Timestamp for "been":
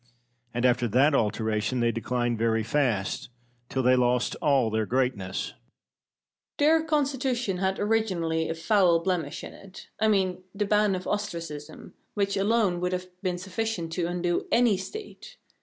13.21-13.37